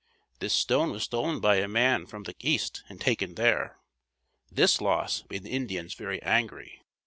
[0.39, 3.77] This stone was stolen by a man from the east and taken there.
[4.51, 6.81] This loss made the Indians very angry.